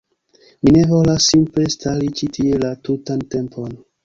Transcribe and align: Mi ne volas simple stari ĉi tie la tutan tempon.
Mi 0.61 0.71
ne 0.77 0.85
volas 0.91 1.27
simple 1.33 1.67
stari 1.75 2.09
ĉi 2.21 2.31
tie 2.39 2.63
la 2.65 2.73
tutan 2.89 3.23
tempon. 3.37 3.79